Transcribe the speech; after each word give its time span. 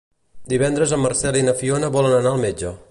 Divendres 0.53 0.95
en 0.97 1.03
Marcel 1.03 1.39
i 1.43 1.47
na 1.51 1.55
Fiona 1.61 1.95
volen 1.99 2.19
anar 2.21 2.35
al 2.37 2.45
metge. 2.49 2.79